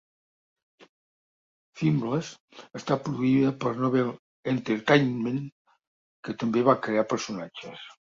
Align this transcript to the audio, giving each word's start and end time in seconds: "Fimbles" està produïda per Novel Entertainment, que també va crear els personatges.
"Fimbles" 1.81 2.31
està 2.81 2.99
produïda 3.05 3.53
per 3.67 3.75
Novel 3.85 4.11
Entertainment, 4.57 5.41
que 6.27 6.39
també 6.43 6.69
va 6.73 6.81
crear 6.85 7.09
els 7.09 7.17
personatges. 7.17 7.91